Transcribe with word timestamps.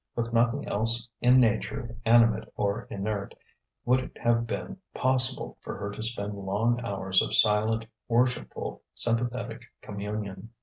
With 0.15 0.33
nothing 0.33 0.67
else 0.67 1.07
in 1.19 1.39
nature, 1.39 1.95
animate 2.05 2.47
or 2.55 2.87
inert, 2.89 3.35
would 3.85 3.99
it 3.99 4.17
have 4.19 4.47
been 4.47 4.77
possible 4.95 5.59
for 5.61 5.77
her 5.77 5.91
to 5.91 6.01
spend 6.01 6.33
long 6.33 6.81
hours 6.83 7.21
of 7.21 7.35
silent, 7.35 7.85
worshipful, 8.07 8.81
sympathetic 8.95 9.65
communion. 9.79 10.49